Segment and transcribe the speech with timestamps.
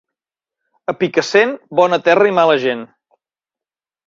[0.93, 2.83] A Picassent, bona terra i mala gent.